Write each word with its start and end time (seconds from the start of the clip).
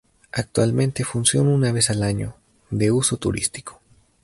Actualmente 0.31 1.03
funciona 1.05 1.51
una 1.51 1.71
vez 1.71 1.91
al 1.91 2.01
año, 2.01 2.35
de 2.71 2.91
uso 2.91 3.17
turístico. 3.17 3.79